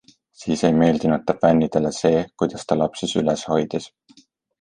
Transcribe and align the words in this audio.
Siis 0.43 0.61
ei 0.69 0.71
meeldinud 0.77 1.27
ta 1.27 1.35
fännidele 1.43 1.91
see, 1.97 2.23
kuidas 2.43 2.65
ta 2.71 2.79
lapsi 2.83 3.11
süles 3.13 3.45
hoidis. 3.51 3.91